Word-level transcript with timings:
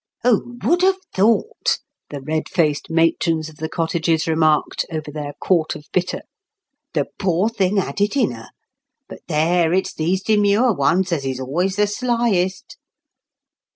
"Who 0.23 0.57
would 0.63 0.81
have 0.81 0.97
thought," 1.13 1.77
the 2.09 2.21
red 2.21 2.49
faced 2.49 2.89
matrons 2.89 3.49
of 3.49 3.57
the 3.57 3.69
cottages 3.69 4.25
remarked, 4.27 4.83
over 4.91 5.11
their 5.11 5.33
quart 5.39 5.75
of 5.75 5.85
bitter, 5.93 6.23
"the 6.95 7.05
pore 7.19 7.49
thing 7.49 7.77
had 7.77 8.01
it 8.01 8.17
in 8.17 8.31
her! 8.31 8.49
But 9.07 9.19
there, 9.27 9.73
it's 9.73 9.93
these 9.93 10.23
demure 10.23 10.73
ones 10.73 11.11
as 11.11 11.23
is 11.23 11.39
always 11.39 11.75
the 11.75 11.85
slyest!" 11.85 12.77